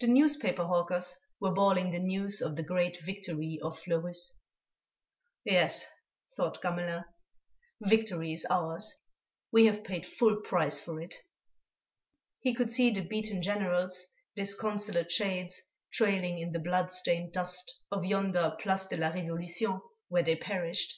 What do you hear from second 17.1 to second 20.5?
dust of yonder Place de la Révolution where they